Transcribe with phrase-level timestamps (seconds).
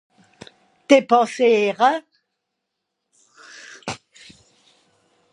[0.89, 1.91] dépensìere